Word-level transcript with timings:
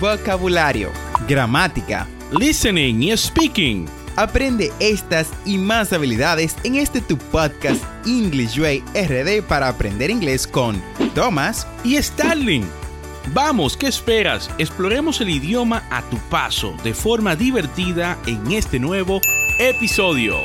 vocabulario, 0.00 0.90
gramática, 1.28 2.06
listening 2.38 3.02
y 3.02 3.16
speaking. 3.16 3.86
Aprende 4.16 4.72
estas 4.80 5.30
y 5.44 5.58
más 5.58 5.92
habilidades 5.92 6.56
en 6.64 6.76
este 6.76 7.00
tu 7.00 7.18
podcast 7.18 7.82
English 8.06 8.58
Way 8.58 8.82
RD 8.94 9.42
para 9.46 9.68
aprender 9.68 10.10
inglés 10.10 10.46
con 10.46 10.82
Thomas 11.14 11.66
y 11.84 12.00
Starling. 12.02 12.64
Vamos, 13.34 13.76
¿qué 13.76 13.88
esperas? 13.88 14.50
Exploremos 14.58 15.20
el 15.20 15.30
idioma 15.30 15.82
a 15.90 16.02
tu 16.02 16.16
paso 16.30 16.74
de 16.84 16.94
forma 16.94 17.36
divertida 17.36 18.16
en 18.26 18.52
este 18.52 18.78
nuevo 18.78 19.20
episodio. 19.58 20.36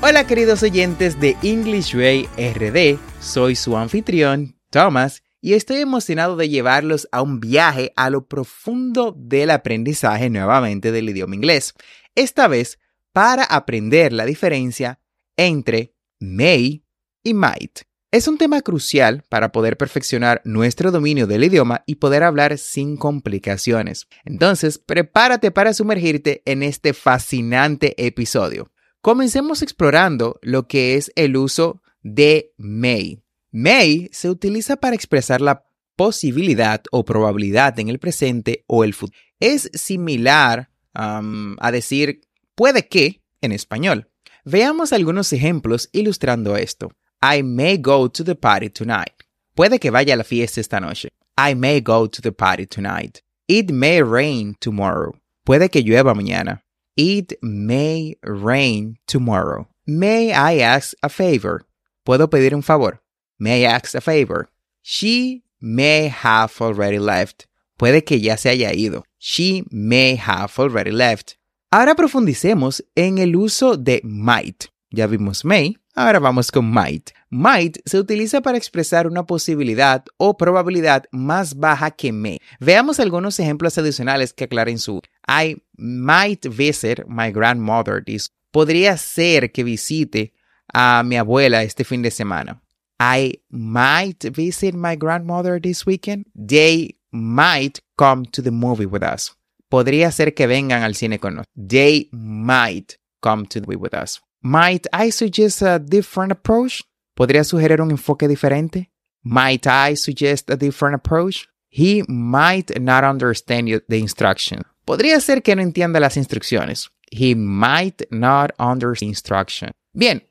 Hola 0.00 0.26
queridos 0.26 0.62
oyentes 0.62 1.20
de 1.20 1.36
English 1.42 1.94
Way 1.94 2.28
RD, 2.36 2.98
soy 3.20 3.54
su 3.54 3.76
anfitrión 3.76 4.56
Thomas 4.70 5.22
y 5.42 5.54
estoy 5.54 5.78
emocionado 5.78 6.36
de 6.36 6.48
llevarlos 6.48 7.08
a 7.12 7.20
un 7.20 7.40
viaje 7.40 7.92
a 7.96 8.08
lo 8.08 8.26
profundo 8.26 9.14
del 9.18 9.50
aprendizaje 9.50 10.30
nuevamente 10.30 10.92
del 10.92 11.10
idioma 11.10 11.34
inglés, 11.34 11.74
esta 12.14 12.46
vez 12.48 12.78
para 13.12 13.44
aprender 13.44 14.12
la 14.12 14.24
diferencia 14.24 15.00
entre 15.36 15.94
may 16.20 16.84
y 17.24 17.34
might. 17.34 17.80
Es 18.12 18.28
un 18.28 18.38
tema 18.38 18.60
crucial 18.60 19.24
para 19.28 19.52
poder 19.52 19.76
perfeccionar 19.76 20.42
nuestro 20.44 20.90
dominio 20.90 21.26
del 21.26 21.44
idioma 21.44 21.82
y 21.86 21.96
poder 21.96 22.22
hablar 22.22 22.58
sin 22.58 22.96
complicaciones. 22.96 24.06
Entonces, 24.24 24.78
prepárate 24.78 25.50
para 25.50 25.72
sumergirte 25.72 26.42
en 26.44 26.62
este 26.62 26.92
fascinante 26.92 27.94
episodio. 28.06 28.70
Comencemos 29.00 29.62
explorando 29.62 30.38
lo 30.42 30.68
que 30.68 30.96
es 30.96 31.10
el 31.16 31.36
uso 31.36 31.82
de 32.02 32.52
may. 32.58 33.21
May 33.52 34.08
se 34.12 34.30
utiliza 34.30 34.76
para 34.76 34.96
expresar 34.96 35.40
la 35.40 35.64
posibilidad 35.94 36.82
o 36.90 37.04
probabilidad 37.04 37.78
en 37.78 37.88
el 37.88 37.98
presente 37.98 38.64
o 38.66 38.82
el 38.82 38.94
futuro. 38.94 39.18
Es 39.38 39.70
similar 39.74 40.70
a 40.94 41.70
decir 41.70 42.22
puede 42.54 42.88
que 42.88 43.22
en 43.40 43.52
español. 43.52 44.08
Veamos 44.44 44.92
algunos 44.92 45.32
ejemplos 45.32 45.88
ilustrando 45.92 46.56
esto. 46.56 46.90
I 47.22 47.42
may 47.42 47.76
go 47.76 48.10
to 48.10 48.24
the 48.24 48.34
party 48.34 48.70
tonight. 48.70 49.12
Puede 49.54 49.78
que 49.78 49.90
vaya 49.90 50.14
a 50.14 50.16
la 50.16 50.24
fiesta 50.24 50.60
esta 50.60 50.80
noche. 50.80 51.10
I 51.38 51.54
may 51.54 51.80
go 51.80 52.08
to 52.08 52.20
the 52.20 52.32
party 52.32 52.66
tonight. 52.66 53.20
It 53.46 53.70
may 53.70 54.02
rain 54.02 54.56
tomorrow. 54.60 55.14
Puede 55.44 55.70
que 55.70 55.82
llueva 55.82 56.14
mañana. 56.14 56.64
It 56.96 57.34
may 57.42 58.16
rain 58.22 58.98
tomorrow. 59.06 59.68
May 59.86 60.32
I 60.32 60.60
ask 60.62 60.94
a 61.02 61.08
favor? 61.08 61.66
¿Puedo 62.04 62.28
pedir 62.28 62.54
un 62.54 62.62
favor? 62.62 63.01
May 63.42 63.64
I 63.66 63.74
ask 63.74 63.92
a 63.96 64.00
favor? 64.00 64.48
She 64.82 65.42
may 65.60 66.06
have 66.06 66.52
already 66.60 67.00
left. 67.00 67.46
Puede 67.76 68.04
que 68.04 68.20
ya 68.20 68.36
se 68.36 68.50
haya 68.50 68.72
ido. 68.72 69.02
She 69.18 69.64
may 69.72 70.14
have 70.14 70.52
already 70.60 70.92
left. 70.92 71.32
Ahora 71.72 71.96
profundicemos 71.96 72.84
en 72.94 73.18
el 73.18 73.34
uso 73.34 73.76
de 73.76 74.00
might. 74.04 74.66
Ya 74.92 75.08
vimos 75.08 75.44
may, 75.44 75.76
ahora 75.96 76.20
vamos 76.20 76.52
con 76.52 76.72
might. 76.72 77.10
Might 77.30 77.78
se 77.84 77.98
utiliza 77.98 78.42
para 78.42 78.56
expresar 78.56 79.08
una 79.08 79.26
posibilidad 79.26 80.04
o 80.18 80.36
probabilidad 80.36 81.06
más 81.10 81.56
baja 81.56 81.90
que 81.90 82.12
may. 82.12 82.38
Veamos 82.60 83.00
algunos 83.00 83.40
ejemplos 83.40 83.76
adicionales 83.76 84.32
que 84.32 84.44
aclaren 84.44 84.78
su. 84.78 85.02
I 85.26 85.60
might 85.76 86.46
visit 86.46 87.08
my 87.08 87.32
grandmother 87.32 88.04
this. 88.04 88.30
Podría 88.52 88.96
ser 88.96 89.50
que 89.50 89.64
visite 89.64 90.32
a 90.72 91.02
mi 91.04 91.16
abuela 91.16 91.64
este 91.64 91.82
fin 91.82 92.02
de 92.02 92.12
semana. 92.12 92.62
I 93.02 93.34
might 93.50 94.22
visit 94.22 94.74
my 94.74 94.94
grandmother 94.94 95.58
this 95.58 95.84
weekend. 95.84 96.26
They 96.36 96.94
might 97.10 97.80
come 97.98 98.26
to 98.26 98.40
the 98.40 98.52
movie 98.52 98.86
with 98.86 99.02
us. 99.02 99.34
Podría 99.68 100.12
ser 100.12 100.34
que 100.34 100.46
vengan 100.46 100.82
al 100.82 100.94
cine 100.94 101.18
con 101.18 101.34
nosotros. 101.34 101.52
They 101.56 102.08
might 102.12 102.96
come 103.20 103.46
to 103.46 103.60
the 103.60 103.66
movie 103.66 103.76
with 103.76 103.94
us. 103.94 104.20
Might 104.42 104.86
I 104.92 105.10
suggest 105.10 105.62
a 105.62 105.80
different 105.80 106.30
approach? 106.30 106.84
¿Podría 107.16 107.42
sugerir 107.44 107.80
un 107.80 107.90
enfoque 107.90 108.28
diferente? 108.28 108.90
Might 109.24 109.66
I 109.66 109.96
suggest 109.96 110.48
a 110.50 110.56
different 110.56 110.94
approach? 110.94 111.48
He 111.70 112.04
might 112.06 112.70
not 112.80 113.02
understand 113.02 113.68
the 113.88 113.98
instruction. 113.98 114.62
Podría 114.84 115.20
ser 115.20 115.42
que 115.42 115.56
no 115.56 115.62
entienda 115.62 115.98
las 115.98 116.16
instrucciones. 116.16 116.90
He 117.10 117.34
might 117.34 118.02
not 118.10 118.52
understand 118.60 119.00
the 119.00 119.06
instruction. 119.06 119.70
Bien, 119.92 120.22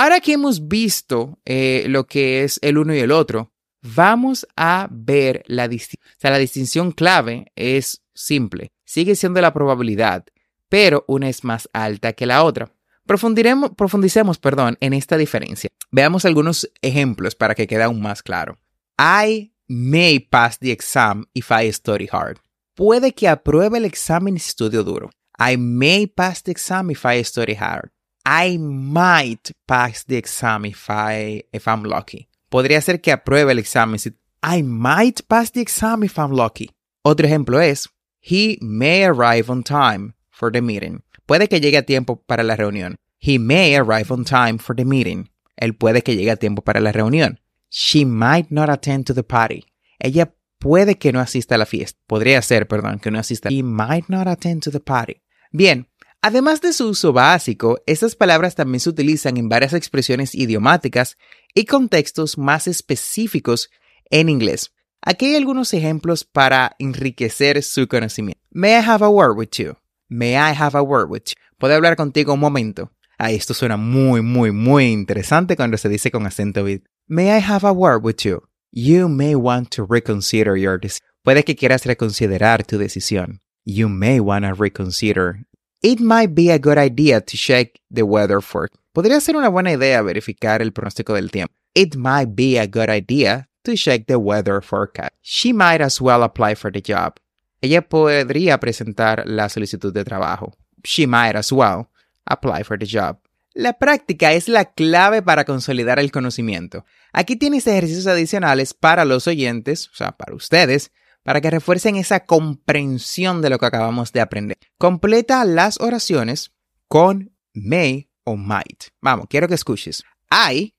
Ahora 0.00 0.20
que 0.20 0.34
hemos 0.34 0.68
visto 0.68 1.40
eh, 1.44 1.86
lo 1.88 2.06
que 2.06 2.44
es 2.44 2.60
el 2.62 2.78
uno 2.78 2.94
y 2.94 3.00
el 3.00 3.10
otro, 3.10 3.50
vamos 3.82 4.46
a 4.56 4.86
ver 4.92 5.42
la 5.48 5.66
distinción. 5.66 6.08
O 6.16 6.20
sea, 6.20 6.30
la 6.30 6.38
distinción 6.38 6.92
clave 6.92 7.50
es 7.56 8.04
simple. 8.14 8.70
Sigue 8.84 9.16
siendo 9.16 9.40
la 9.40 9.52
probabilidad, 9.52 10.24
pero 10.68 11.04
una 11.08 11.28
es 11.28 11.42
más 11.42 11.68
alta 11.72 12.12
que 12.12 12.26
la 12.26 12.44
otra. 12.44 12.72
profundicemos 13.06 14.38
perdón, 14.38 14.76
en 14.78 14.92
esta 14.92 15.16
diferencia. 15.16 15.68
Veamos 15.90 16.24
algunos 16.24 16.70
ejemplos 16.80 17.34
para 17.34 17.56
que 17.56 17.66
quede 17.66 17.82
aún 17.82 18.00
más 18.00 18.22
claro. 18.22 18.56
I 19.00 19.52
may 19.66 20.20
pass 20.20 20.60
the 20.60 20.70
exam 20.70 21.24
if 21.34 21.50
I 21.50 21.72
study 21.72 22.08
hard. 22.08 22.38
Puede 22.76 23.14
que 23.14 23.26
apruebe 23.26 23.78
el 23.78 23.84
examen 23.84 24.38
si 24.38 24.50
estudio 24.50 24.84
duro. 24.84 25.10
I 25.40 25.56
may 25.56 26.06
pass 26.06 26.44
the 26.44 26.52
exam 26.52 26.88
if 26.92 27.04
I 27.04 27.24
study 27.24 27.56
hard. 27.56 27.90
I 28.30 28.58
might 28.58 29.52
pass 29.66 30.04
the 30.04 30.18
exam 30.18 30.66
if, 30.66 30.90
I, 30.90 31.44
if 31.50 31.66
I'm 31.66 31.82
lucky. 31.84 32.28
Podría 32.50 32.82
ser 32.82 33.00
que 33.00 33.10
apruebe 33.10 33.52
el 33.52 33.58
examen. 33.58 33.98
I 34.42 34.62
might 34.62 35.26
pass 35.28 35.50
the 35.50 35.62
exam 35.62 36.04
if 36.04 36.18
I'm 36.18 36.32
lucky. 36.32 36.70
Otro 37.02 37.26
ejemplo 37.26 37.58
es, 37.58 37.88
he 38.20 38.58
may 38.60 39.04
arrive 39.04 39.48
on 39.48 39.62
time 39.62 40.12
for 40.28 40.52
the 40.52 40.60
meeting. 40.60 41.02
Puede 41.24 41.48
que 41.48 41.58
llegue 41.58 41.78
a 41.78 41.86
tiempo 41.86 42.22
para 42.26 42.42
la 42.42 42.54
reunión. 42.54 42.96
He 43.18 43.38
may 43.38 43.74
arrive 43.74 44.12
on 44.12 44.24
time 44.24 44.58
for 44.58 44.76
the 44.76 44.84
meeting. 44.84 45.30
Él 45.56 45.74
puede 45.74 46.02
que 46.02 46.14
llegue 46.14 46.30
a 46.30 46.36
tiempo 46.36 46.60
para 46.60 46.80
la 46.80 46.92
reunión. 46.92 47.40
She 47.70 48.04
might 48.04 48.50
not 48.50 48.68
attend 48.68 49.06
to 49.06 49.14
the 49.14 49.24
party. 49.24 49.64
Ella 49.98 50.34
puede 50.58 50.98
que 50.98 51.12
no 51.12 51.20
asista 51.20 51.54
a 51.54 51.58
la 51.58 51.66
fiesta. 51.66 51.98
Podría 52.06 52.42
ser, 52.42 52.68
perdón, 52.68 52.98
que 52.98 53.10
no 53.10 53.18
asista. 53.18 53.48
He 53.48 53.62
might 53.62 54.08
not 54.08 54.28
attend 54.28 54.64
to 54.64 54.70
the 54.70 54.80
party. 54.80 55.22
Bien, 55.50 55.88
Además 56.20 56.60
de 56.60 56.72
su 56.72 56.88
uso 56.88 57.12
básico, 57.12 57.80
estas 57.86 58.16
palabras 58.16 58.56
también 58.56 58.80
se 58.80 58.90
utilizan 58.90 59.36
en 59.36 59.48
varias 59.48 59.72
expresiones 59.72 60.34
idiomáticas 60.34 61.16
y 61.54 61.64
contextos 61.64 62.38
más 62.38 62.66
específicos 62.66 63.70
en 64.10 64.28
inglés. 64.28 64.72
Aquí 65.00 65.26
hay 65.26 65.36
algunos 65.36 65.72
ejemplos 65.74 66.24
para 66.24 66.74
enriquecer 66.80 67.62
su 67.62 67.86
conocimiento. 67.86 68.40
May 68.50 68.72
I 68.72 68.82
have 68.84 69.04
a 69.04 69.08
word 69.08 69.36
with 69.36 69.50
you? 69.58 69.76
May 70.08 70.32
I 70.32 70.54
have 70.58 70.76
a 70.76 70.82
word 70.82 71.08
with 71.08 71.22
you? 71.26 71.34
¿Puedo 71.56 71.74
hablar 71.74 71.94
contigo 71.94 72.34
un 72.34 72.40
momento? 72.40 72.90
Ah, 73.16 73.30
esto 73.30 73.54
suena 73.54 73.76
muy, 73.76 74.20
muy, 74.20 74.50
muy 74.50 74.86
interesante 74.86 75.56
cuando 75.56 75.76
se 75.76 75.88
dice 75.88 76.10
con 76.10 76.26
acento. 76.26 76.64
May 77.06 77.28
I 77.28 77.40
have 77.40 77.66
a 77.66 77.72
word 77.72 78.04
with 78.04 78.24
you? 78.24 78.42
You 78.72 79.08
may 79.08 79.36
want 79.36 79.74
to 79.76 79.86
reconsider 79.88 80.56
your 80.56 80.80
decision. 80.80 81.08
Puede 81.22 81.44
que 81.44 81.54
quieras 81.54 81.84
reconsiderar 81.86 82.64
tu 82.64 82.76
decisión. 82.76 83.40
You 83.64 83.88
may 83.88 84.18
want 84.18 84.44
to 84.44 84.54
reconsider 84.54 85.46
It 85.80 86.00
might 86.00 86.34
be 86.34 86.50
a 86.50 86.58
good 86.58 86.76
idea 86.76 87.20
to 87.20 87.36
check 87.36 87.80
the 87.88 88.02
weather 88.02 88.40
for. 88.42 88.68
Podría 88.92 89.20
ser 89.20 89.36
una 89.36 89.48
buena 89.48 89.70
idea 89.70 90.02
verificar 90.02 90.60
el 90.60 90.72
pronóstico 90.72 91.14
del 91.14 91.30
tiempo. 91.30 91.54
It 91.72 91.94
might 91.94 92.34
be 92.34 92.58
a 92.58 92.66
good 92.66 92.90
idea 92.90 93.48
to 93.62 93.74
check 93.76 94.06
the 94.06 94.16
weather 94.16 94.60
forecast. 94.60 95.12
She 95.22 95.52
might 95.52 95.80
as 95.80 96.00
well 96.00 96.24
apply 96.24 96.56
for 96.56 96.72
the 96.72 96.82
job. 96.82 97.20
Ella 97.60 97.88
podría 97.88 98.58
presentar 98.58 99.22
la 99.26 99.48
solicitud 99.48 99.92
de 99.92 100.04
trabajo. 100.04 100.52
She 100.82 101.06
might 101.06 101.36
as 101.36 101.52
well 101.52 101.90
apply 102.26 102.64
for 102.64 102.76
the 102.76 102.86
job. 102.86 103.20
La 103.54 103.74
práctica 103.74 104.32
es 104.32 104.48
la 104.48 104.64
clave 104.64 105.22
para 105.22 105.44
consolidar 105.44 106.00
el 106.00 106.10
conocimiento. 106.10 106.84
Aquí 107.12 107.36
tienes 107.36 107.68
ejercicios 107.68 108.08
adicionales 108.08 108.74
para 108.74 109.04
los 109.04 109.28
oyentes, 109.28 109.88
o 109.88 109.94
sea, 109.94 110.12
para 110.12 110.34
ustedes, 110.34 110.90
para 111.28 111.42
que 111.42 111.50
refuercen 111.50 111.96
esa 111.96 112.24
comprensión 112.24 113.42
de 113.42 113.50
lo 113.50 113.58
que 113.58 113.66
acabamos 113.66 114.12
de 114.12 114.22
aprender. 114.22 114.56
Completa 114.78 115.44
las 115.44 115.78
oraciones 115.78 116.54
con 116.88 117.36
may 117.52 118.08
o 118.24 118.38
might. 118.38 118.84
Vamos, 119.02 119.26
quiero 119.28 119.46
que 119.46 119.52
escuches. 119.52 120.02
I 120.30 120.72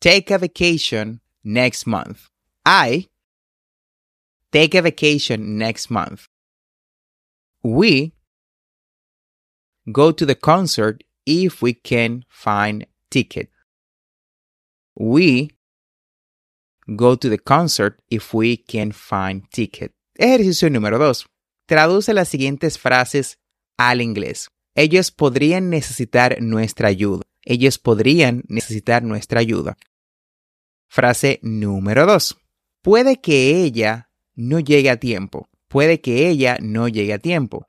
take 0.00 0.34
a 0.34 0.36
vacation 0.36 1.22
next 1.42 1.86
month. 1.86 2.26
I 2.66 3.08
take 4.50 4.76
a 4.76 4.82
vacation 4.82 5.56
next 5.56 5.90
month. 5.90 6.26
We 7.62 8.12
go 9.90 10.12
to 10.12 10.26
the 10.26 10.36
concert 10.36 11.04
if 11.24 11.62
we 11.62 11.72
can 11.72 12.26
find 12.28 12.86
ticket. 13.08 13.48
We 14.94 15.57
Go 16.90 17.18
to 17.18 17.28
the 17.28 17.38
concert 17.38 18.00
if 18.08 18.32
we 18.32 18.56
can 18.56 18.92
find 18.92 19.46
ticket. 19.50 19.92
Ejercicio 20.14 20.70
número 20.70 20.98
2. 20.98 21.26
Traduce 21.66 22.14
las 22.14 22.30
siguientes 22.30 22.78
frases 22.78 23.38
al 23.76 24.00
inglés. 24.00 24.48
Ellos 24.74 25.10
podrían 25.10 25.68
necesitar 25.68 26.40
nuestra 26.40 26.88
ayuda. 26.88 27.24
Ellos 27.42 27.78
podrían 27.78 28.42
necesitar 28.48 29.02
nuestra 29.02 29.40
ayuda. 29.40 29.76
Frase 30.88 31.40
número 31.42 32.06
2. 32.06 32.38
Puede 32.80 33.20
que 33.20 33.62
ella 33.62 34.10
no 34.34 34.58
llegue 34.58 34.88
a 34.88 34.96
tiempo. 34.96 35.50
Puede 35.68 36.00
que 36.00 36.26
ella 36.26 36.56
no 36.62 36.88
llegue 36.88 37.12
a 37.12 37.18
tiempo. 37.18 37.66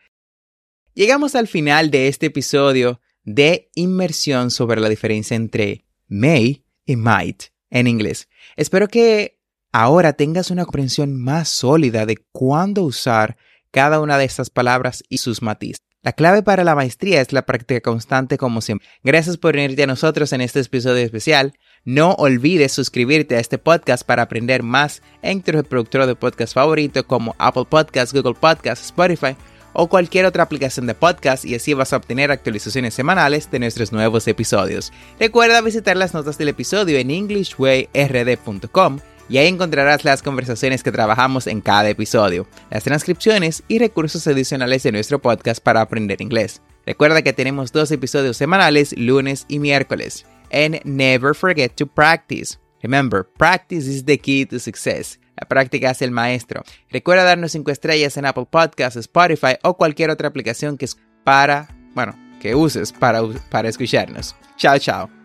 Llegamos 0.93 1.35
al 1.35 1.49
final 1.49 1.91
de 1.91 2.07
este 2.07 2.27
episodio 2.27 3.01
de 3.23 3.69
inmersión 3.75 4.49
sobre 4.49 4.79
la 4.79 4.87
diferencia 4.87 5.35
entre 5.35 5.83
may 6.07 6.63
y 6.85 6.95
might 6.95 7.51
en 7.69 7.87
inglés. 7.87 8.27
Espero 8.55 8.87
que 8.87 9.39
ahora 9.71 10.13
tengas 10.13 10.51
una 10.51 10.65
comprensión 10.65 11.19
más 11.21 11.49
sólida 11.49 12.05
de 12.05 12.17
cuándo 12.31 12.83
usar 12.83 13.37
cada 13.71 13.99
una 13.99 14.17
de 14.17 14.25
estas 14.25 14.49
palabras 14.49 15.03
y 15.09 15.19
sus 15.19 15.41
matices. 15.41 15.81
La 16.01 16.13
clave 16.13 16.43
para 16.43 16.63
la 16.63 16.75
maestría 16.75 17.19
es 17.19 17.33
la 17.33 17.45
práctica 17.45 17.81
constante 17.81 18.37
como 18.37 18.61
siempre. 18.61 18.87
Gracias 19.03 19.35
por 19.35 19.55
unirte 19.55 19.83
a 19.83 19.87
nosotros 19.87 20.31
en 20.31 20.39
este 20.39 20.61
episodio 20.61 21.03
especial. 21.03 21.53
No 21.83 22.13
olvides 22.13 22.71
suscribirte 22.71 23.35
a 23.35 23.39
este 23.39 23.57
podcast 23.57 24.05
para 24.05 24.23
aprender 24.23 24.63
más 24.63 25.01
en 25.21 25.41
tu 25.41 25.51
reproductor 25.51 26.05
de 26.05 26.15
podcast 26.15 26.53
favorito 26.53 27.05
como 27.05 27.35
Apple 27.37 27.65
Podcasts, 27.69 28.13
Google 28.13 28.39
Podcasts, 28.39 28.85
Spotify 28.85 29.35
o 29.79 29.87
cualquier 29.87 30.25
otra 30.25 30.43
aplicación 30.43 30.87
de 30.87 30.93
podcast 30.93 31.45
y 31.45 31.55
así 31.55 31.73
vas 31.73 31.93
a 31.93 31.97
obtener 31.97 32.31
actualizaciones 32.31 32.93
semanales 32.93 33.49
de 33.49 33.59
nuestros 33.59 33.93
nuevos 33.93 34.27
episodios. 34.27 34.91
Recuerda 35.17 35.61
visitar 35.61 35.95
las 35.95 36.13
notas 36.13 36.37
del 36.37 36.49
episodio 36.49 36.97
en 36.97 37.09
englishwayrd.com 37.09 38.99
y 39.29 39.37
ahí 39.37 39.47
encontrarás 39.47 40.03
las 40.03 40.21
conversaciones 40.21 40.83
que 40.83 40.91
trabajamos 40.91 41.47
en 41.47 41.61
cada 41.61 41.87
episodio, 41.87 42.45
las 42.69 42.83
transcripciones 42.83 43.63
y 43.69 43.79
recursos 43.79 44.27
adicionales 44.27 44.83
de 44.83 44.91
nuestro 44.91 45.19
podcast 45.19 45.63
para 45.63 45.79
aprender 45.79 46.21
inglés. 46.21 46.61
Recuerda 46.85 47.21
que 47.21 47.31
tenemos 47.31 47.71
dos 47.71 47.89
episodios 47.91 48.35
semanales, 48.35 48.93
lunes 48.97 49.45
y 49.47 49.59
miércoles. 49.59 50.25
And 50.51 50.81
never 50.83 51.33
forget 51.33 51.73
to 51.77 51.87
practice. 51.87 52.59
Remember, 52.83 53.25
practice 53.37 53.87
is 53.87 54.03
the 54.03 54.17
key 54.17 54.45
to 54.45 54.59
success. 54.59 55.17
La 55.39 55.47
práctica 55.47 55.91
es 55.91 56.01
el 56.01 56.11
maestro. 56.11 56.63
Recuerda 56.89 57.23
darnos 57.23 57.51
5 57.53 57.71
estrellas 57.71 58.17
en 58.17 58.25
Apple 58.25 58.47
Podcasts, 58.49 58.97
Spotify 58.97 59.55
o 59.63 59.77
cualquier 59.77 60.09
otra 60.09 60.27
aplicación 60.27 60.77
que 60.77 60.85
es 60.85 60.97
para, 61.23 61.69
bueno, 61.93 62.15
que 62.41 62.55
uses 62.55 62.91
para 62.91 63.69
escucharnos. 63.69 64.35
Chao, 64.57 64.77
chao. 64.77 65.18